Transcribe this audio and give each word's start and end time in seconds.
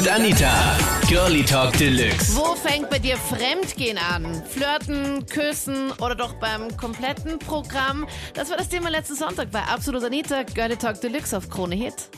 Absolut 0.00 0.18
Anita. 0.18 0.78
Girlie 1.10 1.44
Talk 1.44 1.76
Deluxe. 1.76 2.34
Wo 2.34 2.54
fängt 2.54 2.88
bei 2.88 2.98
dir 2.98 3.18
Fremdgehen 3.18 3.98
an? 3.98 4.42
Flirten, 4.46 5.26
Küssen 5.26 5.92
oder 6.00 6.14
doch 6.14 6.40
beim 6.40 6.74
kompletten 6.78 7.38
Programm? 7.38 8.08
Das 8.32 8.48
war 8.48 8.56
das 8.56 8.70
Thema 8.70 8.88
letzten 8.88 9.14
Sonntag 9.14 9.50
bei 9.50 9.60
Absolut 9.60 10.02
Anita, 10.02 10.44
Girlie 10.44 10.78
Talk 10.78 11.02
Deluxe 11.02 11.36
auf 11.36 11.50
Krone 11.50 11.74
Hit. 11.74 12.08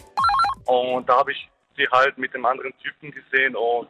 Und 0.66 1.08
da 1.08 1.16
habe 1.16 1.32
ich 1.32 1.48
sie 1.76 1.88
halt 1.90 2.16
mit 2.18 2.32
dem 2.34 2.46
anderen 2.46 2.72
Typen 2.79 3.10
gesehen 3.10 3.56
und 3.56 3.88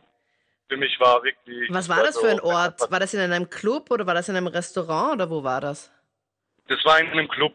für 0.71 0.79
mich 0.79 0.99
war 0.99 1.23
wirklich. 1.23 1.69
Was 1.71 1.91
war 1.91 2.03
das 2.03 2.17
für 2.17 2.31
ein 2.31 2.41
also, 2.41 2.51
Ort? 2.51 2.91
War 2.91 2.99
das 3.01 3.13
in 3.13 3.21
einem 3.21 3.51
Club 3.51 3.91
oder 3.91 4.07
war 4.07 4.15
das 4.15 4.27
in 4.31 4.37
einem 4.37 4.47
Restaurant 4.47 5.13
oder 5.17 5.29
wo 5.29 5.45
war 5.45 5.61
das? 5.61 5.91
Das 6.67 6.83
war 6.87 6.99
in 6.99 7.09
einem 7.09 7.29
Club, 7.29 7.53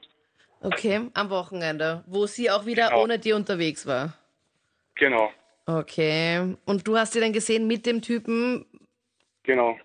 Okay, 0.62 1.10
am 1.16 1.32
Wochenende, 1.32 2.04
wo 2.06 2.28
sie 2.28 2.52
auch 2.52 2.68
wieder 2.68 2.90
Genau. 2.90 3.02
ohne 3.02 3.18
dir 3.18 3.36
unterwegs 3.36 3.88
war. 3.88 4.14
genau, 4.94 5.32
Okay. 5.68 6.56
Und 6.66 6.88
du 6.88 6.98
hast 6.98 7.14
sie 7.14 7.20
dann 7.20 7.34
gesehen 7.34 7.68
mit 7.68 7.86
dem 7.86 8.02
Typen 8.02 8.66
genau. 9.44 9.78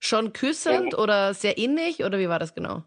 schon 0.00 0.32
küssend 0.32 0.96
oder 0.96 1.34
sehr 1.34 1.58
innig 1.58 2.02
oder 2.02 2.18
wie 2.18 2.28
war 2.28 2.38
das 2.38 2.54
genau? 2.54 2.82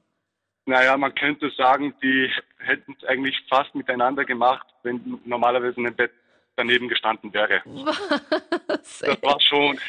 Naja, 0.65 0.97
man 0.97 1.13
könnte 1.13 1.51
sagen, 1.55 1.93
die 2.01 2.29
hätten 2.57 2.95
es 2.99 3.07
eigentlich 3.07 3.35
fast 3.49 3.73
miteinander 3.75 4.25
gemacht, 4.25 4.65
wenn 4.83 5.19
normalerweise 5.25 5.79
ein 5.79 5.95
Bett 5.95 6.11
daneben 6.55 6.87
gestanden 6.87 7.31
wäre. 7.33 7.61
Was? 7.65 8.99
Das 8.99 9.21
war 9.21 9.39
schon 9.41 9.79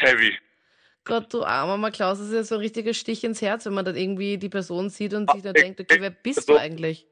heavy. 0.00 0.36
Gott, 1.04 1.32
du 1.32 1.44
armer 1.44 1.76
Mal 1.76 1.92
Klaus, 1.92 2.18
das 2.18 2.28
ist 2.28 2.34
ja 2.34 2.42
so 2.44 2.54
ein 2.56 2.62
richtiger 2.62 2.94
Stich 2.94 3.22
ins 3.24 3.42
Herz, 3.42 3.66
wenn 3.66 3.74
man 3.74 3.84
dann 3.84 3.96
irgendwie 3.96 4.38
die 4.38 4.48
Person 4.48 4.88
sieht 4.88 5.14
und 5.14 5.30
sich 5.30 5.42
dann 5.42 5.54
Ah, 5.56 5.60
denkt, 5.60 5.80
okay, 5.80 5.98
wer 6.00 6.10
bist 6.10 6.38
also- 6.38 6.54
du 6.54 6.58
eigentlich? 6.58 7.06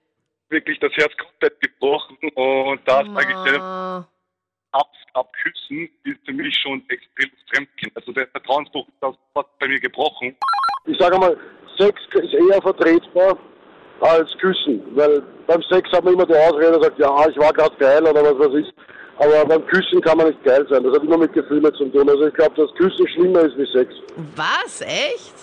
Wirklich 0.49 0.79
das 0.81 0.93
Herz 0.95 1.13
komplett 1.17 1.61
gebrochen 1.61 2.19
und 2.35 2.81
da 2.87 3.05
sage 3.07 3.29
ich 3.31 3.51
dir. 3.51 4.09
Ab, 4.73 4.91
abküssen 5.15 5.89
ist 6.05 6.19
für 6.25 6.33
mich 6.33 6.55
schon 6.57 6.83
extrem 6.89 7.31
Fremdgehen. 7.53 7.93
Also 7.95 8.13
der 8.13 8.27
Vertrauensbruch 8.29 8.87
das 9.01 9.15
hat 9.37 9.47
bei 9.59 9.69
mir 9.69 9.81
gebrochen. 9.81 10.37
ich 10.87 10.99
sage 10.99 11.19
mal, 11.19 11.37
Sex 11.79 12.01
ist 12.15 12.35
eher 12.35 12.61
vertretbar 12.61 13.39
als 14.01 14.37
Küssen, 14.39 14.83
weil 14.97 15.23
beim 15.47 15.63
Sex 15.71 15.91
hat 15.93 16.05
man 16.05 16.15
immer 16.15 16.27
die 16.27 16.35
Ausrede, 16.35 16.83
sagt, 16.83 16.99
ja, 16.99 17.29
ich 17.29 17.39
war 17.39 17.53
gerade 17.53 17.77
geil 17.77 18.03
oder 18.03 18.23
was 18.23 18.39
weiß 18.39 18.55
ich. 18.61 18.75
Aber 19.19 19.45
beim 19.47 19.65
Küssen 19.67 20.01
kann 20.01 20.17
man 20.17 20.29
nicht 20.29 20.43
geil 20.43 20.67
sein. 20.69 20.83
Das 20.83 20.95
hat 20.95 21.05
immer 21.05 21.19
mit 21.19 21.33
Gefühlen 21.33 21.73
zu 21.75 21.85
tun. 21.91 22.09
Also 22.09 22.27
ich 22.27 22.35
glaube, 22.35 22.55
dass 22.57 22.75
Küssen 22.75 23.07
schlimmer 23.09 23.41
ist 23.43 23.57
wie 23.57 23.67
Sex. 23.67 23.95
Was? 24.35 24.81
Echt? 24.81 25.35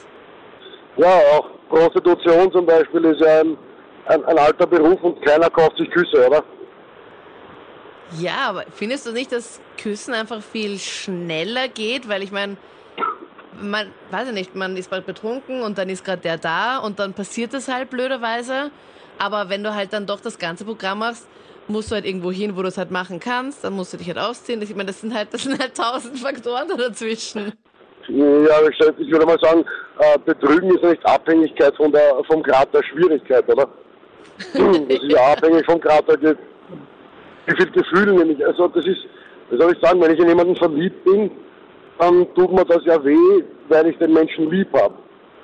Ja, 0.98 1.20
auch 1.34 1.50
Prostitution 1.70 2.52
zum 2.52 2.66
Beispiel 2.66 3.06
ist 3.06 3.22
ja 3.22 3.42
ein, 3.42 3.58
ein, 4.08 4.26
ein 4.26 4.38
alter 4.38 4.68
Beruf 4.68 5.02
und 5.04 5.24
keiner 5.24 5.50
kauft 5.50 5.78
sich 5.78 5.90
Küsse, 5.92 6.28
oder? 6.28 6.44
Ja, 8.18 8.50
aber 8.50 8.66
findest 8.74 9.06
du 9.06 9.12
nicht, 9.12 9.32
dass 9.32 9.60
Küssen 9.82 10.14
einfach 10.14 10.42
viel 10.42 10.80
schneller 10.80 11.68
geht? 11.68 12.10
Weil 12.10 12.24
ich 12.24 12.32
meine, 12.32 12.58
man, 13.62 13.88
weiß 14.12 14.30
ich 14.30 14.34
nicht, 14.34 14.56
man 14.56 14.76
ist 14.78 14.90
bald 14.90 15.06
betrunken 15.06 15.62
und 15.62 15.78
dann 15.78 15.90
ist 15.90 16.04
gerade 16.04 16.22
der 16.22 16.38
da 16.38 16.80
und 16.80 17.00
dann 17.00 17.14
passiert 17.14 17.54
das 17.54 17.68
halt 17.68 17.90
blöderweise. 17.90 18.72
Aber 19.18 19.50
wenn 19.50 19.64
du 19.64 19.76
halt 19.76 19.94
dann 19.94 20.06
doch 20.06 20.22
das 20.22 20.40
ganze 20.40 20.66
Programm 20.66 21.00
machst, 21.00 21.28
musst 21.68 21.92
du 21.92 21.96
halt 21.96 22.06
irgendwo 22.06 22.32
hin, 22.32 22.56
wo 22.56 22.62
du 22.62 22.68
es 22.70 22.78
halt 22.78 22.90
machen 22.90 23.20
kannst, 23.20 23.64
dann 23.64 23.74
musst 23.74 23.94
du 23.94 23.98
dich 23.98 24.08
halt 24.08 24.18
ausziehen. 24.18 24.62
Ich 24.62 24.72
meine, 24.72 24.86
das 24.86 25.02
sind 25.02 25.14
halt, 25.14 25.34
das 25.34 25.44
sind 25.44 25.60
halt 25.60 25.76
tausend 25.76 26.18
Faktoren 26.18 26.68
da 26.68 26.76
dazwischen. 26.76 27.54
Ja, 28.08 28.68
ich, 28.68 29.12
würde 29.12 29.26
mal 29.26 29.38
sagen, 29.40 29.64
äh, 30.00 30.18
Betrügen 30.26 30.74
ist 30.74 30.82
ja 30.82 30.90
nicht 30.90 31.06
Abhängigkeit 31.06 31.76
von 31.76 31.92
der, 31.92 32.16
vom 32.28 32.42
Grad 32.42 32.74
der 32.74 32.82
Schwierigkeit, 32.84 33.48
oder? 33.48 33.68
Das 34.54 34.78
ist 34.88 35.12
ja 35.12 35.34
abhängig 35.34 35.66
vom 35.66 35.80
Grad 35.82 36.08
der, 36.08 36.36
viel 37.56 37.72
Gefühl 37.72 38.14
nämlich. 38.14 38.46
Also 38.46 38.68
das 38.68 38.86
ist, 38.86 39.06
wie 39.50 39.58
soll 39.58 39.74
ich 39.74 39.80
sagen, 39.80 40.02
wenn 40.02 40.12
ich 40.12 40.20
in 40.20 40.28
jemanden 40.28 40.56
verliebt 40.56 41.04
bin, 41.06 41.32
dann 41.98 42.34
tut 42.36 42.52
mir 42.52 42.66
das 42.66 42.84
ja 42.86 43.04
weh, 43.04 43.44
weil 43.68 43.88
ich 43.88 43.98
den 43.98 44.14
Menschen 44.14 44.50
lieb 44.50 44.68
habe. 44.74 44.96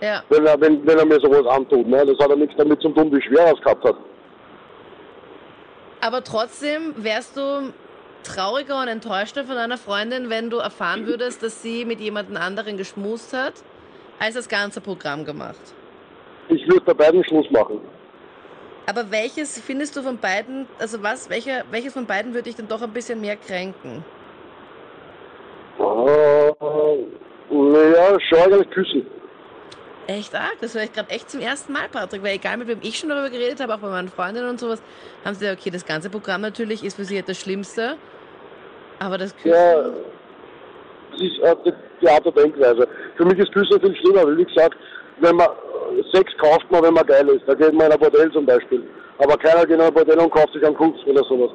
Ja. 0.01 0.23
Wenn 0.29 0.45
er, 0.45 0.59
wenn, 0.59 0.85
wenn 0.85 0.97
er 0.97 1.05
mir 1.05 1.19
sowas 1.19 1.45
antut. 1.47 1.87
Ne? 1.87 2.05
Das 2.05 2.17
hat 2.19 2.29
ja 2.29 2.35
nichts 2.35 2.55
damit 2.57 2.81
zu 2.81 2.89
tun, 2.89 3.11
wie 3.11 3.21
schwer 3.21 3.47
er 3.47 3.53
es 3.53 3.61
gehabt 3.61 3.83
hat. 3.83 3.95
Aber 6.01 6.23
trotzdem 6.23 6.93
wärst 6.97 7.37
du 7.37 7.73
trauriger 8.23 8.81
und 8.81 8.87
enttäuschter 8.87 9.43
von 9.45 9.55
deiner 9.55 9.77
Freundin, 9.77 10.29
wenn 10.29 10.49
du 10.49 10.57
erfahren 10.57 11.07
würdest, 11.07 11.43
dass 11.43 11.61
sie 11.61 11.85
mit 11.85 11.99
jemandem 11.99 12.37
anderen 12.37 12.77
geschmust 12.77 13.33
hat, 13.33 13.53
als 14.19 14.35
das 14.35 14.49
ganze 14.49 14.81
Programm 14.81 15.25
gemacht. 15.25 15.61
Ich 16.49 16.67
würde 16.67 16.81
bei 16.81 16.93
beiden 16.93 17.23
Schluss 17.25 17.49
machen. 17.51 17.79
Aber 18.87 19.11
welches 19.11 19.59
findest 19.59 19.95
du 19.95 20.03
von 20.03 20.17
beiden, 20.17 20.67
also 20.79 21.01
was, 21.01 21.29
welcher, 21.29 21.63
welches 21.71 21.93
von 21.93 22.05
beiden 22.05 22.33
würde 22.33 22.43
dich 22.43 22.55
denn 22.55 22.67
doch 22.67 22.81
ein 22.81 22.93
bisschen 22.93 23.19
mehr 23.19 23.35
kränken? 23.35 24.05
Äh, 25.79 26.53
naja, 27.49 28.19
schon 28.21 28.39
eigentlich 28.39 28.69
küssen. 28.69 29.05
Echt 30.07 30.35
arg, 30.35 30.57
das 30.61 30.75
höre 30.75 30.83
ich 30.83 30.93
gerade 30.93 31.09
echt 31.09 31.31
zum 31.31 31.41
ersten 31.41 31.73
Mal, 31.73 31.89
Patrick, 31.91 32.21
weil 32.21 32.35
egal 32.35 32.57
mit 32.57 32.67
wem 32.67 32.77
ich 32.83 32.99
schon 32.99 33.09
darüber 33.09 33.31
geredet 33.31 33.59
habe, 33.59 33.73
auch 33.73 33.79
bei 33.79 33.89
meinen 33.89 34.09
Freundinnen 34.09 34.49
und 34.49 34.59
sowas, 34.59 34.83
haben 35.23 35.33
sie 35.33 35.39
gesagt, 35.41 35.61
okay, 35.61 35.71
das 35.71 35.83
ganze 35.83 36.11
Programm 36.11 36.41
natürlich 36.41 36.83
ist 36.83 36.95
für 36.95 37.05
sie 37.05 37.15
halt 37.15 37.27
das 37.27 37.39
Schlimmste, 37.39 37.97
aber 38.99 39.17
das 39.17 39.35
Küssen, 39.35 39.49
Ja, 39.49 39.81
das 41.11 41.21
ist 41.21 41.75
die, 42.01 42.07
Art 42.07 42.23
der 42.23 42.31
Denkweise. 42.33 42.87
Für 43.17 43.25
mich 43.25 43.39
ist 43.39 43.51
Küssen 43.51 43.81
viel 43.81 43.95
schlimmer, 43.95 44.25
weil 44.25 44.37
wie 44.37 44.45
gesagt, 44.45 44.77
wenn 45.21 45.35
man 45.35 45.47
Sex 46.11 46.31
kauft 46.37 46.69
man, 46.71 46.83
wenn 46.83 46.93
man 46.93 47.05
geil 47.05 47.27
ist. 47.29 47.47
Da 47.47 47.53
geht 47.53 47.73
man 47.73 47.87
in 47.87 47.93
ein 47.93 47.99
Bordell 47.99 48.31
zum 48.31 48.45
Beispiel. 48.45 48.87
Aber 49.17 49.37
keiner 49.37 49.65
geht 49.65 49.75
in 49.75 49.81
ein 49.81 49.93
Bordell 49.93 50.19
und 50.19 50.31
kauft 50.31 50.53
sich 50.53 50.65
einen 50.65 50.75
Kuss 50.75 51.03
oder 51.05 51.23
sowas. 51.23 51.51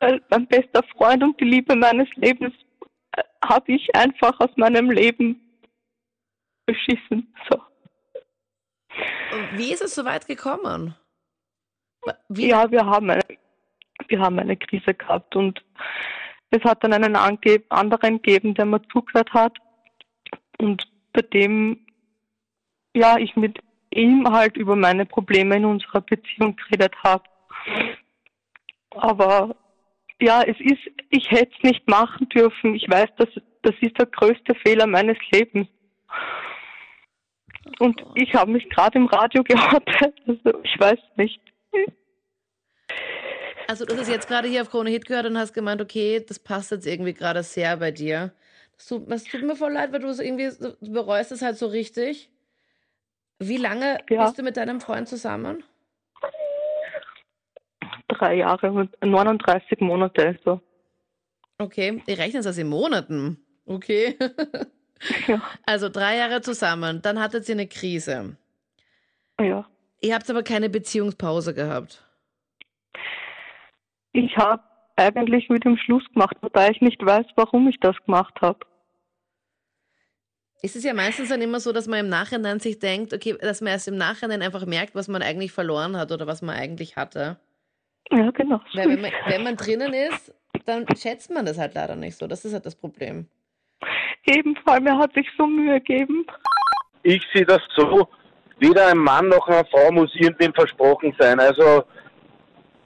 weil 0.00 0.20
mein 0.30 0.46
bester 0.48 0.82
Freund 0.96 1.22
und 1.22 1.40
die 1.40 1.44
Liebe 1.44 1.76
meines 1.76 2.08
Lebens 2.16 2.52
äh, 3.16 3.22
habe 3.44 3.72
ich 3.72 3.94
einfach 3.94 4.38
aus 4.40 4.50
meinem 4.56 4.90
Leben 4.90 5.40
beschissen. 6.66 7.32
So. 7.48 7.58
Und 9.32 9.58
wie 9.58 9.72
ist 9.72 9.82
es 9.82 9.94
so 9.94 10.04
weit 10.04 10.26
gekommen? 10.26 10.94
Wie, 12.28 12.48
Ja, 12.48 12.70
wir 12.70 12.84
haben 12.84 13.10
eine, 13.10 13.22
wir 14.08 14.20
haben 14.20 14.38
eine 14.38 14.56
Krise 14.56 14.92
gehabt 14.92 15.36
und 15.36 15.62
es 16.50 16.62
hat 16.64 16.82
dann 16.82 16.92
einen 16.92 17.16
ange 17.16 17.62
anderen 17.68 18.20
gegeben, 18.20 18.54
der 18.54 18.66
mir 18.66 18.82
zugehört 18.88 19.32
hat 19.32 19.56
und 20.58 20.82
bei 21.12 21.22
dem 21.22 21.86
ja 22.94 23.18
ich 23.18 23.36
mit 23.36 23.58
ihm 23.90 24.30
halt 24.30 24.56
über 24.56 24.76
meine 24.76 25.06
Probleme 25.06 25.56
in 25.56 25.64
unserer 25.64 26.00
Beziehung 26.00 26.56
geredet 26.56 26.94
habe. 27.02 27.24
Aber 28.90 29.56
ja, 30.20 30.42
es 30.42 30.56
ist, 30.60 30.80
ich 31.10 31.30
hätte 31.30 31.52
es 31.56 31.62
nicht 31.62 31.88
machen 31.88 32.28
dürfen. 32.28 32.74
Ich 32.74 32.88
weiß, 32.88 33.10
dass 33.18 33.28
das 33.62 33.74
ist 33.80 33.98
der 33.98 34.06
größte 34.06 34.54
Fehler 34.56 34.86
meines 34.86 35.16
Lebens. 35.30 35.68
Und 37.78 38.02
ich 38.14 38.34
habe 38.34 38.50
mich 38.50 38.68
gerade 38.70 38.98
im 38.98 39.06
Radio 39.06 39.42
geoutet. 39.44 40.14
Also 40.26 40.62
ich 40.62 40.78
weiß 40.78 40.98
nicht. 41.16 41.40
Also 43.68 43.84
du 43.84 43.94
hast 43.94 44.02
es 44.02 44.08
jetzt 44.08 44.28
gerade 44.28 44.48
hier 44.48 44.62
auf 44.62 44.70
Krone 44.70 44.90
Hit 44.90 45.06
gehört 45.06 45.26
und 45.26 45.38
hast 45.38 45.52
gemeint, 45.52 45.80
okay, 45.80 46.24
das 46.26 46.38
passt 46.38 46.72
jetzt 46.72 46.86
irgendwie 46.86 47.14
gerade 47.14 47.42
sehr 47.42 47.76
bei 47.76 47.90
dir. 47.90 48.32
Das 48.76 48.86
tut, 48.86 49.08
tut 49.30 49.42
mir 49.42 49.56
voll 49.56 49.72
leid, 49.72 49.92
weil 49.92 50.00
du 50.00 50.12
so 50.12 50.22
irgendwie 50.22 50.50
bereust 50.80 51.32
es 51.32 51.42
halt 51.42 51.56
so 51.56 51.66
richtig. 51.66 52.30
Wie 53.48 53.56
lange 53.56 53.98
Ja. 54.08 54.24
bist 54.24 54.38
du 54.38 54.42
mit 54.42 54.56
deinem 54.56 54.80
Freund 54.80 55.08
zusammen? 55.08 55.62
Drei 58.08 58.34
Jahre 58.36 58.70
und 58.70 58.90
39 59.02 59.80
Monate. 59.80 60.38
So. 60.44 60.60
Okay, 61.58 62.02
ich 62.06 62.18
rechne 62.18 62.42
das 62.42 62.58
in 62.58 62.68
Monaten. 62.68 63.38
Okay. 63.66 64.16
Ja. 65.26 65.42
Also 65.66 65.88
drei 65.88 66.16
Jahre 66.16 66.42
zusammen, 66.42 67.02
dann 67.02 67.18
hattet 67.20 67.48
ihr 67.48 67.56
eine 67.56 67.66
Krise. 67.66 68.36
ja. 69.40 69.66
Ihr 70.00 70.14
habt 70.14 70.30
aber 70.30 70.44
keine 70.44 70.70
Beziehungspause 70.70 71.54
gehabt. 71.54 72.04
Ich 74.12 74.36
habe 74.36 74.62
eigentlich 74.94 75.48
mit 75.48 75.64
dem 75.64 75.76
Schluss 75.76 76.04
gemacht, 76.12 76.36
wobei 76.40 76.70
ich 76.70 76.80
nicht 76.80 77.04
weiß, 77.04 77.26
warum 77.34 77.66
ich 77.66 77.80
das 77.80 77.96
gemacht 78.06 78.34
habe. 78.40 78.60
Es 80.64 80.76
ist 80.76 80.84
ja 80.84 80.94
meistens 80.94 81.28
dann 81.28 81.42
immer 81.42 81.58
so, 81.58 81.72
dass 81.72 81.88
man 81.88 81.98
im 81.98 82.08
Nachhinein 82.08 82.60
sich 82.60 82.78
denkt, 82.78 83.12
okay, 83.12 83.36
dass 83.40 83.60
man 83.60 83.72
erst 83.72 83.88
im 83.88 83.96
Nachhinein 83.96 84.42
einfach 84.42 84.64
merkt, 84.64 84.94
was 84.94 85.08
man 85.08 85.20
eigentlich 85.20 85.50
verloren 85.50 85.96
hat 85.96 86.12
oder 86.12 86.28
was 86.28 86.40
man 86.40 86.54
eigentlich 86.54 86.94
hatte. 86.94 87.36
Ja, 88.10 88.30
genau. 88.30 88.60
Weil 88.74 88.90
wenn 88.90 89.00
man, 89.00 89.10
wenn 89.26 89.42
man 89.42 89.56
drinnen 89.56 89.92
ist, 89.92 90.32
dann 90.64 90.86
schätzt 90.96 91.30
man 91.32 91.46
das 91.46 91.58
halt 91.58 91.74
leider 91.74 91.96
nicht 91.96 92.16
so. 92.16 92.28
Das 92.28 92.44
ist 92.44 92.52
halt 92.52 92.64
das 92.64 92.76
Problem. 92.76 93.26
Eben, 94.24 94.54
vor 94.62 94.74
allem, 94.74 94.86
er 94.86 94.98
hat 94.98 95.12
sich 95.14 95.26
so 95.36 95.46
Mühe 95.46 95.80
gegeben. 95.80 96.24
ich 97.02 97.22
sehe 97.34 97.44
das 97.44 97.60
so, 97.74 98.08
weder 98.58 98.86
ein 98.86 98.98
Mann 98.98 99.28
noch 99.28 99.48
eine 99.48 99.64
Frau 99.64 99.90
muss 99.90 100.14
irgendwem 100.14 100.54
versprochen 100.54 101.14
sein. 101.18 101.40
Also 101.40 101.82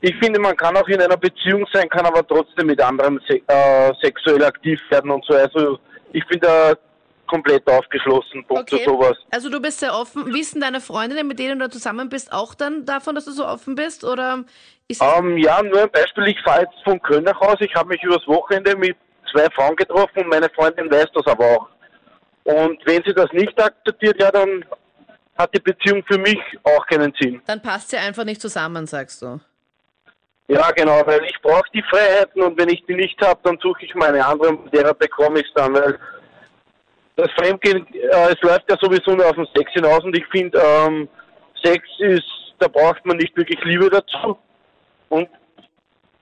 ich 0.01 0.15
finde, 0.17 0.41
man 0.41 0.57
kann 0.57 0.77
auch 0.77 0.89
in 0.89 1.01
einer 1.01 1.17
Beziehung 1.17 1.67
sein, 1.73 1.89
kann 1.91 2.07
aber 2.07 2.27
trotzdem 2.27 2.69
mit 2.69 2.81
anderen 2.81 3.21
se 3.29 3.43
äh, 3.47 3.93
sexuell 4.01 4.43
aktiv 4.45 4.81
werden 4.89 5.11
und 5.11 5.25
so. 5.27 5.35
Also 5.35 5.79
ich 6.13 6.27
bin 6.29 6.41
da 6.41 6.75
komplett 7.27 7.67
aufgeschlossen, 7.69 8.45
Punkt 8.47 8.73
Okay. 8.73 8.85
sowas. 8.85 9.17
Also 9.31 9.49
du 9.51 9.61
bist 9.61 9.81
sehr 9.81 9.95
offen. 9.95 10.33
Wissen 10.33 10.61
deine 10.61 10.81
Freundinnen, 10.81 11.27
mit 11.27 11.39
denen 11.39 11.59
du 11.59 11.69
zusammen 11.69 12.09
bist, 12.09 12.33
auch 12.33 12.55
dann 12.55 12.85
davon, 12.87 13.15
dass 13.15 13.25
du 13.25 13.33
so 13.33 13.47
offen 13.47 13.75
bist? 13.75 14.05
Oder 14.05 14.45
ist 14.89 15.03
es 15.03 15.19
Ähm, 15.19 15.37
ja, 15.39 15.63
nur 15.63 15.83
ein 15.83 15.91
Beispiel, 15.91 16.29
ich 16.29 16.41
fahre 16.43 16.63
jetzt 16.63 16.75
von 16.85 17.01
Köln 17.03 17.25
nach 17.25 17.39
Hause, 17.41 17.59
ich 17.65 17.75
habe 17.75 17.89
mich 17.89 18.03
übers 18.03 18.27
Wochenende 18.27 18.77
mit 18.77 18.97
zwei 19.33 19.49
Frauen 19.51 19.77
getroffen 19.77 20.19
und 20.23 20.29
meine 20.29 20.49
Freundin 20.51 20.91
weiß 20.91 21.07
das 21.15 21.27
aber 21.27 21.45
auch. 21.45 21.69
Und 22.45 22.79
wenn 22.87 23.03
sie 23.05 23.13
das 23.13 23.31
nicht 23.33 23.61
akzeptiert, 23.61 24.21
ja, 24.21 24.31
dann 24.31 24.65
hat 25.37 25.55
die 25.55 25.61
Beziehung 25.61 26.03
für 26.05 26.19
mich 26.19 26.39
auch 26.63 26.87
keinen 26.87 27.13
Sinn. 27.21 27.43
Dann 27.47 27.61
passt 27.61 27.91
sie 27.91 27.97
einfach 27.97 28.25
nicht 28.25 28.41
zusammen, 28.41 28.87
sagst 28.87 29.21
du. 29.23 29.41
Ja, 30.49 30.71
genau, 30.71 31.03
weil 31.07 31.25
ich 31.25 31.35
brauche 31.43 31.69
die 31.75 31.83
Freiheiten 31.91 32.41
und 32.41 32.57
wenn 32.57 32.69
ich 32.69 32.85
die 32.87 32.95
nicht 32.95 33.21
habe, 33.21 33.41
dann 33.43 33.59
suche 33.61 33.85
ich 33.85 33.95
meine 33.97 34.25
andere, 34.25 34.53
mit 34.53 34.73
derer 34.73 34.95
bekomme 34.95 35.41
ich 35.41 35.47
es 35.47 35.53
dann, 35.55 35.75
weil 35.75 35.99
das 37.17 37.31
Fremdgehen, 37.33 37.87
äh, 37.95 38.33
es 38.33 38.41
läuft 38.43 38.71
ja 38.71 38.77
sowieso 38.81 39.13
nur 39.13 39.27
auf 39.27 39.37
den 39.37 39.49
Sex 39.57 39.73
hinaus 39.73 40.05
und 40.05 40.17
ich 40.17 40.27
finde, 40.27 40.59
ähm, 40.59 41.09
Sex 41.63 41.83
ist, 41.99 42.25
da 42.59 42.69
braucht 42.69 43.05
man 43.05 43.17
nicht 43.17 43.37
wirklich 43.37 43.59
Liebe 43.65 43.91
dazu. 43.91 44.39
Und 45.09 45.29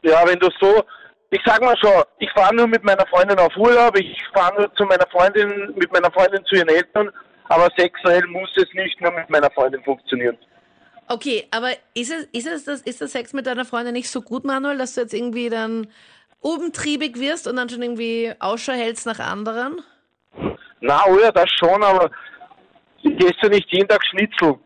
ja, 0.03 0.27
wenn 0.27 0.39
du 0.39 0.49
so, 0.61 0.85
ich 1.31 1.41
sag 1.45 1.61
mal 1.61 1.77
schon, 1.77 2.03
ich 2.19 2.31
fahre 2.33 2.55
nur 2.55 2.69
mit 2.69 2.85
meiner 2.85 3.07
Freundin 3.07 3.39
auf 3.39 3.57
Urlaub, 3.57 3.99
ich 3.99 4.17
fahre 4.33 4.55
nur 4.55 4.75
zu 4.75 4.85
meiner 4.85 5.07
Freundin, 5.11 5.75
mit 5.77 5.93
meiner 5.93 6.11
Freundin 6.13 6.45
zu 6.45 6.55
ihren 6.57 6.69
Eltern, 6.69 7.11
aber 7.49 7.69
sexuell 7.77 8.25
muss 8.29 8.51
es 8.57 8.73
nicht 8.75 9.01
nur 9.01 9.11
mit 9.13 9.29
meiner 9.31 9.51
Freundin 9.51 9.83
funktionieren. 9.83 10.39
Okay, 11.09 11.47
aber 11.51 11.71
ist 11.95 12.13
es, 12.13 12.25
ist 12.33 12.47
es 12.47 12.65
das, 12.65 12.81
ist 12.83 13.01
der 13.01 13.09
Sex 13.09 13.33
mit 13.33 13.47
deiner 13.47 13.65
Freundin 13.65 13.95
nicht 13.95 14.09
so 14.09 14.23
gut, 14.23 14.45
Manuel, 14.45 14.79
dass 14.79 14.95
du 14.95 15.03
jetzt 15.03 15.13
irgendwie 15.13 15.51
dann 15.51 15.89
obentriebig 16.41 17.19
wirst 17.19 17.47
und 17.47 17.57
dann 17.57 17.69
schon 17.69 17.83
irgendwie 17.83 18.33
Ausschau 18.39 18.73
hältst 18.73 19.07
nach 19.07 19.19
anderen? 19.19 19.83
Na, 20.87 21.01
oh 21.09 21.19
ja, 21.19 21.33
das 21.33 21.51
schon, 21.59 21.83
aber 21.83 22.11
ich 23.03 23.17
esse 23.25 23.49
nicht 23.51 23.67
jeden 23.73 23.89
Tag 23.89 24.05
Schnitzel. 24.07 24.57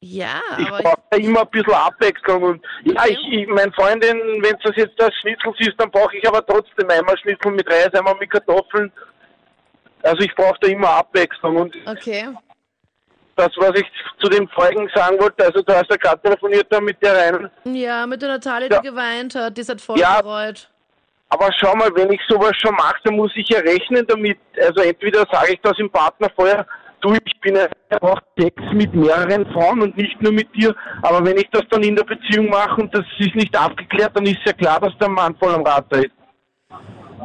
Ja, 0.00 0.40
Ich 0.58 0.66
aber 0.68 0.78
brauche 0.78 1.02
ja 1.12 1.18
immer 1.18 1.40
ein 1.40 1.48
bisschen 1.50 1.74
Abwechslung 1.74 2.42
und 2.42 2.64
ja, 2.84 3.04
ich, 3.06 3.18
ich 3.30 3.46
meine 3.48 3.72
Freundin, 3.72 4.16
wenn 4.42 4.56
das 4.62 4.76
jetzt 4.76 4.94
das 4.96 5.12
Schnitzel 5.20 5.52
ist, 5.58 5.74
dann 5.76 5.90
brauche 5.90 6.16
ich 6.16 6.26
aber 6.26 6.44
trotzdem 6.46 6.88
einmal 6.88 7.18
Schnitzel 7.18 7.50
mit 7.52 7.68
Reis, 7.68 7.92
einmal 7.92 8.14
mit 8.14 8.30
Kartoffeln. 8.30 8.90
Also 10.02 10.20
ich 10.24 10.34
brauche 10.34 10.56
da 10.60 10.68
immer 10.68 10.88
Abwechslung 10.90 11.56
und 11.56 11.76
okay. 11.86 12.28
das, 13.36 13.50
was 13.56 13.72
ich 13.80 13.86
zu 14.22 14.28
den 14.30 14.48
Folgen 14.50 14.88
sagen 14.94 15.18
wollte, 15.20 15.44
also 15.44 15.60
du 15.62 15.74
hast 15.74 15.90
ja 15.90 15.96
gerade 15.96 16.22
telefoniert 16.22 16.68
da 16.70 16.80
mit 16.80 17.02
der 17.02 17.14
rein, 17.16 17.50
Ja, 17.64 18.06
mit 18.06 18.22
der 18.22 18.28
Natalie, 18.30 18.68
Ja. 18.70 18.80
die 18.80 18.88
geweint 18.88 19.34
hat, 19.34 19.56
die 19.56 19.60
ist 19.62 19.68
halt 19.68 19.80
voll 19.80 19.98
Ja. 19.98 20.22
bereut. 20.22 20.70
Aber 21.28 21.50
schau 21.52 21.74
mal, 21.76 21.90
wenn 21.94 22.10
ich 22.10 22.20
sowas 22.28 22.52
schon 22.56 22.74
mache, 22.74 23.00
dann 23.04 23.16
muss 23.16 23.32
ich 23.34 23.48
ja 23.48 23.58
rechnen 23.58 24.06
damit. 24.06 24.38
Also 24.60 24.80
entweder 24.82 25.26
sage 25.30 25.52
ich 25.52 25.60
das 25.62 25.78
im 25.78 25.90
Partner 25.90 26.28
vorher, 26.34 26.66
du, 27.00 27.14
ich 27.14 27.40
bin 27.40 27.58
auch 28.00 28.20
Sex 28.38 28.54
mit 28.72 28.94
mehreren 28.94 29.46
Frauen 29.52 29.82
und 29.82 29.96
nicht 29.96 30.20
nur 30.22 30.32
mit 30.32 30.54
dir, 30.54 30.74
aber 31.02 31.24
wenn 31.24 31.36
ich 31.36 31.48
das 31.52 31.62
dann 31.70 31.82
in 31.82 31.96
der 31.96 32.04
Beziehung 32.04 32.48
mache 32.48 32.80
und 32.80 32.94
das 32.94 33.04
ist 33.18 33.34
nicht 33.34 33.56
abgeklärt, 33.56 34.16
dann 34.16 34.26
ist 34.26 34.40
ja 34.44 34.52
klar, 34.52 34.80
dass 34.80 34.96
der 34.98 35.08
Mann 35.08 35.36
voll 35.36 35.54
am 35.54 35.62
Rad 35.62 35.92
dreht. 35.92 36.12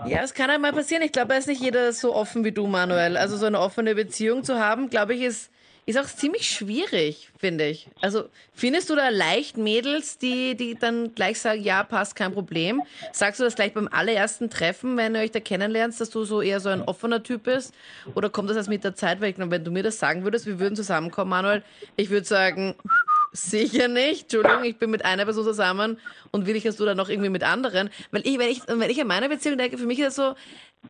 Ja, 0.06 0.20
es 0.22 0.34
kann 0.34 0.50
einmal 0.50 0.74
passieren. 0.74 1.02
Ich 1.04 1.14
glaube, 1.14 1.30
da 1.30 1.36
ist 1.36 1.48
nicht 1.48 1.62
jeder 1.62 1.94
so 1.94 2.14
offen 2.14 2.44
wie 2.44 2.52
du, 2.52 2.68
Manuel. 2.68 3.16
Also 3.16 3.38
so 3.38 3.46
eine 3.46 3.60
offene 3.60 3.96
Beziehung 3.96 4.44
zu 4.44 4.60
haben, 4.60 4.90
glaube 4.90 5.14
ich, 5.14 5.22
ist, 5.22 5.53
ist 5.86 5.98
auch 5.98 6.06
ziemlich 6.06 6.50
schwierig, 6.50 7.30
finde 7.38 7.68
ich. 7.68 7.88
Also 8.02 8.30
findest 8.54 8.90
du 8.90 8.96
da 8.96 9.10
leicht 9.10 9.58
Mädels, 9.58 10.18
die, 10.18 10.56
die 10.56 10.76
dann 10.76 11.14
gleich 11.14 11.40
sagen, 11.40 11.62
ja, 11.62 11.84
passt, 11.84 12.16
kein 12.16 12.34
Problem? 12.34 12.82
Sagst 13.12 13.40
du 13.40 13.44
das 13.44 13.56
gleich 13.56 13.74
beim 13.74 13.90
allerersten 13.90 14.50
Treffen, 14.50 14.96
wenn 14.96 15.14
du 15.14 15.20
euch 15.20 15.32
da 15.32 15.40
kennenlernst, 15.40 16.00
dass 16.00 16.10
du 16.10 16.24
so 16.24 16.42
eher 16.42 16.60
so 16.60 16.70
ein 16.70 16.82
offener 16.82 17.22
Typ 17.22 17.44
bist? 17.44 17.74
Oder 18.16 18.30
kommt 18.30 18.50
das 18.50 18.58
erst 18.58 18.70
mit 18.70 18.84
der 18.84 18.96
Zeit 18.96 19.20
weg? 19.20 19.38
Und 19.40 19.52
wenn 19.52 19.64
du 19.64 19.72
mir 19.72 19.84
das 19.84 20.00
sagen 20.00 20.24
würdest, 20.24 20.46
wir 20.46 20.60
würden 20.60 20.76
zusammenkommen, 20.76 21.30
Manuel, 21.30 21.64
ich 21.98 22.10
würde 22.10 22.26
sagen, 22.26 22.76
Sicher 23.36 23.88
nicht. 23.88 24.32
Entschuldigung, 24.32 24.64
ich 24.64 24.78
bin 24.78 24.92
mit 24.92 25.04
einer 25.04 25.26
Person 25.26 25.44
zusammen 25.44 26.00
und 26.30 26.46
will 26.46 26.56
ich, 26.56 26.64
dass 26.64 26.78
du 26.78 26.86
dann 26.86 26.98
noch 26.98 27.10
irgendwie 27.10 27.30
mit 27.30 27.42
anderen. 27.42 27.90
Weil 28.12 28.22
ich, 28.28 28.38
wenn 28.38 28.50
ich, 28.50 28.62
wenn 28.68 28.90
ich 28.90 29.02
an 29.02 29.08
meine 29.08 29.28
Beziehung 29.28 29.58
denke, 29.58 29.80
für 29.80 29.88
mich 29.88 30.00
ist 30.00 30.10
es 30.10 30.16
so, 30.16 30.36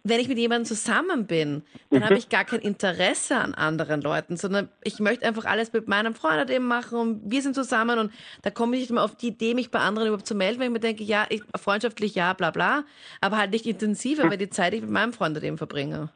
wenn 0.03 0.19
ich 0.19 0.27
mit 0.27 0.37
jemandem 0.37 0.65
zusammen 0.65 1.27
bin, 1.27 1.63
dann 1.89 2.03
habe 2.03 2.17
ich 2.17 2.29
gar 2.29 2.43
kein 2.43 2.59
Interesse 2.59 3.37
an 3.37 3.53
anderen 3.53 4.01
Leuten, 4.01 4.35
sondern 4.35 4.69
ich 4.83 4.99
möchte 4.99 5.25
einfach 5.25 5.45
alles 5.45 5.71
mit 5.71 5.87
meinem 5.87 6.15
Freund 6.15 6.49
eben 6.49 6.67
machen 6.67 6.97
und 6.97 7.21
wir 7.25 7.41
sind 7.41 7.55
zusammen 7.55 7.99
und 7.99 8.11
da 8.41 8.49
komme 8.49 8.75
ich 8.75 8.81
nicht 8.81 8.91
mehr 8.91 9.03
auf 9.03 9.15
die 9.15 9.27
Idee, 9.27 9.53
mich 9.53 9.71
bei 9.71 9.79
anderen 9.79 10.07
überhaupt 10.07 10.27
zu 10.27 10.35
melden, 10.35 10.59
weil 10.59 10.67
ich 10.67 10.73
mir 10.73 10.79
denke, 10.79 11.03
ja, 11.03 11.25
ich, 11.29 11.41
freundschaftlich 11.55 12.15
ja, 12.15 12.33
bla 12.33 12.51
bla, 12.51 12.83
aber 13.21 13.37
halt 13.37 13.51
nicht 13.51 13.65
intensiver, 13.65 14.29
weil 14.29 14.37
die 14.37 14.49
Zeit, 14.49 14.73
ich 14.73 14.81
mit 14.81 14.89
meinem 14.89 15.13
Freund 15.13 15.41
eben 15.41 15.57
verbringe. 15.57 16.09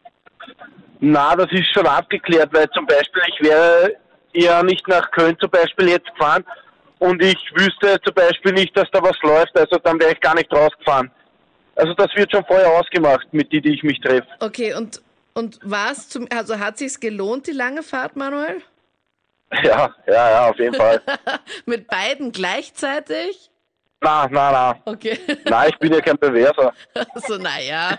Na, 1.00 1.36
das 1.36 1.52
ist 1.52 1.72
schon 1.74 1.86
abgeklärt, 1.86 2.52
weil 2.54 2.70
zum 2.72 2.86
Beispiel 2.88 3.22
ich 3.28 3.48
wäre 3.48 3.96
ja 4.34 4.64
nicht 4.64 4.88
nach 4.88 5.10
Köln 5.12 5.38
zum 5.40 5.50
Beispiel 5.50 5.90
jetzt 5.90 6.08
gefahren 6.08 6.44
und 7.00 7.22
ich 7.24 7.38
wüsste 7.54 7.98
zum 8.04 8.14
Beispiel 8.14 8.54
nicht, 8.54 8.76
dass 8.76 8.90
da 8.92 9.02
was 9.02 9.18
läuft, 9.22 9.58
also 9.58 9.78
dann 9.84 10.00
wäre 10.00 10.12
ich 10.12 10.20
gar 10.20 10.36
nicht 10.36 10.52
rausgefahren. 10.52 11.12
Also 11.78 11.94
das 11.94 12.08
wird 12.16 12.32
schon 12.32 12.44
vorher 12.46 12.72
ausgemacht 12.72 13.28
mit 13.32 13.52
die, 13.52 13.62
die 13.62 13.76
ich 13.76 13.84
mich 13.84 14.00
treffe. 14.00 14.28
Okay, 14.40 14.74
und, 14.74 15.02
und 15.34 15.60
was 15.62 16.10
zum, 16.10 16.28
also 16.32 16.58
hat 16.60 16.80
sich's 16.80 17.00
gelohnt, 17.00 17.46
die 17.48 17.52
lange 17.52 17.84
Fahrt, 17.84 18.16
Manuel? 18.16 18.62
Ja, 19.64 19.96
ja, 20.06 20.30
ja, 20.32 20.50
auf 20.50 20.60
jeden 20.60 20.74
Fall. 20.74 21.02
Mit 21.66 21.88
beiden 21.88 22.34
gleichzeitig? 22.34 23.50
na, 24.02 24.28
na, 24.30 24.52
na. 24.52 24.76
Okay. 24.84 25.18
Na, 25.46 25.68
ich 25.68 25.78
bin 25.80 25.94
ja 25.94 26.02
kein 26.02 26.18
Bewerser. 26.18 26.74
so, 27.16 27.38
naja. 27.38 27.98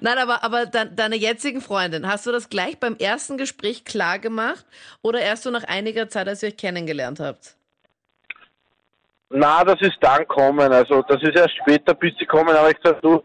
Nein, 0.00 0.18
aber, 0.18 0.42
aber 0.42 0.64
de 0.64 0.86
deine 0.94 1.16
jetzigen 1.16 1.60
Freundin, 1.60 2.06
hast 2.06 2.24
du 2.26 2.32
das 2.32 2.48
gleich 2.48 2.78
beim 2.80 2.96
ersten 2.96 3.36
Gespräch 3.36 3.84
klar 3.84 4.18
gemacht 4.18 4.64
oder 5.02 5.20
erst 5.20 5.42
so 5.42 5.50
nach 5.50 5.64
einiger 5.64 6.08
Zeit, 6.08 6.26
als 6.26 6.42
ihr 6.42 6.48
euch 6.48 6.56
kennengelernt 6.56 7.20
habt? 7.20 7.55
Na, 9.30 9.64
das 9.64 9.80
ist 9.80 9.96
dann 10.00 10.26
kommen. 10.28 10.72
Also 10.72 11.02
das 11.02 11.22
ist 11.22 11.36
erst 11.36 11.56
später, 11.56 11.94
bis 11.94 12.12
sie 12.18 12.26
kommen, 12.26 12.56
habe 12.56 12.70
ich 12.70 12.80
gesagt, 12.80 13.04
du, 13.04 13.22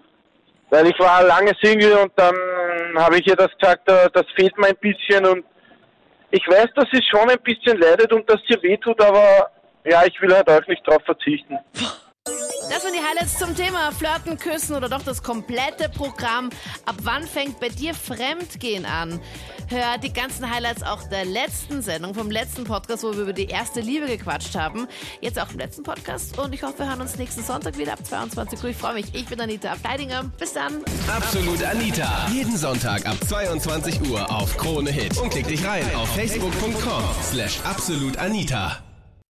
weil 0.70 0.88
ich 0.88 1.00
war 1.00 1.24
lange 1.24 1.54
Single 1.62 1.98
und 1.98 2.12
dann 2.16 2.36
habe 2.96 3.18
ich 3.18 3.28
ihr 3.28 3.36
das 3.36 3.52
gesagt, 3.60 3.90
äh, 3.90 4.10
das 4.14 4.26
fehlt 4.36 4.58
mir 4.58 4.68
ein 4.68 4.78
bisschen 4.78 5.26
und 5.26 5.46
ich 6.32 6.48
weiß, 6.48 6.68
dass 6.76 6.86
sie 6.92 7.02
schon 7.04 7.30
ein 7.30 7.42
bisschen 7.44 7.78
leidet 7.78 8.12
und 8.14 8.28
dass 8.30 8.40
sie 8.48 8.62
wehtut, 8.64 9.02
aber 9.02 9.52
ja, 9.84 10.04
ich 10.06 10.20
will 10.22 10.34
halt 10.34 10.50
auch 10.50 10.66
nicht 10.68 10.88
drauf 10.88 11.04
verzichten. 11.06 11.58
Das 12.72 12.84
sind 12.84 12.94
die 12.96 13.02
Highlights 13.06 13.38
zum 13.38 13.54
Thema 13.54 13.92
Flirten, 13.92 14.38
Küssen 14.38 14.78
oder 14.78 14.88
doch 14.88 15.02
das 15.02 15.22
komplette 15.22 15.90
Programm. 15.90 16.50
Ab 16.86 16.96
wann 17.04 17.28
fängt 17.28 17.60
bei 17.60 17.68
dir 17.68 17.94
Fremdgehen 17.94 18.86
an? 18.86 19.20
Hör 19.68 19.98
die 19.98 20.14
ganzen 20.14 20.50
Highlights 20.50 20.82
auch 20.82 21.04
der 21.10 21.26
letzten 21.26 21.82
Sendung, 21.82 22.14
vom 22.14 22.32
letzten 22.32 22.64
Podcast, 22.64 23.04
wo 23.04 23.12
wir 23.12 23.24
über 23.24 23.34
die 23.34 23.48
erste 23.48 23.82
Liebe 23.82 24.08
gequatscht 24.08 24.56
haben. 24.56 24.88
Jetzt 25.20 25.38
auch 25.38 25.52
im 25.52 25.58
letzten 25.58 25.84
Podcast. 25.84 26.40
Und 26.40 26.54
ich 26.54 26.64
hoffe, 26.64 26.80
wir 26.80 26.90
hören 26.90 27.02
uns 27.02 27.18
nächsten 27.18 27.44
Sonntag 27.44 27.78
wieder 27.78 27.92
ab 27.92 28.06
22 28.06 28.64
Uhr. 28.64 28.70
Ich 28.70 28.78
freue 28.78 28.94
mich. 28.94 29.14
Ich 29.14 29.26
bin 29.26 29.42
Anita 29.42 29.74
Ableidinger. 29.74 30.32
Bis 30.40 30.54
dann. 30.54 30.82
Absolut 31.14 31.62
Anita. 31.66 32.30
Jeden 32.32 32.56
Sonntag 32.56 33.06
ab 33.06 33.18
22 33.28 34.10
Uhr 34.10 34.32
auf 34.32 34.56
Krone 34.56 34.92
Hit. 34.92 35.18
Und 35.18 35.30
klick 35.30 35.46
dich 35.46 35.66
rein 35.66 35.84
auf 35.94 36.08
facebook.com 36.16 37.04
slash 37.22 37.60
absolutanita. 37.66 38.82